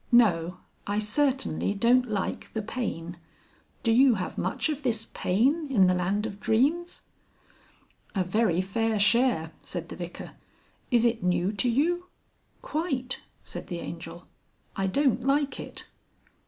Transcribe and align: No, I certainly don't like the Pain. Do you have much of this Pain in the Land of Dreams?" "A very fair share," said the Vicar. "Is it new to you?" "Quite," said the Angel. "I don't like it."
No, 0.11 0.57
I 0.87 0.97
certainly 0.97 1.75
don't 1.75 2.09
like 2.09 2.53
the 2.53 2.63
Pain. 2.63 3.19
Do 3.83 3.91
you 3.91 4.15
have 4.15 4.35
much 4.35 4.67
of 4.67 4.81
this 4.81 5.05
Pain 5.13 5.67
in 5.69 5.85
the 5.85 5.93
Land 5.93 6.25
of 6.25 6.39
Dreams?" 6.39 7.03
"A 8.15 8.23
very 8.23 8.61
fair 8.61 8.97
share," 8.97 9.51
said 9.61 9.89
the 9.89 9.95
Vicar. 9.95 10.31
"Is 10.89 11.05
it 11.05 11.21
new 11.21 11.51
to 11.51 11.69
you?" 11.69 12.07
"Quite," 12.63 13.21
said 13.43 13.67
the 13.67 13.77
Angel. 13.77 14.25
"I 14.75 14.87
don't 14.87 15.23
like 15.23 15.59
it." 15.59 15.85